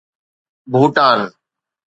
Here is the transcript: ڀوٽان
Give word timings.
ڀوٽان 0.71 1.19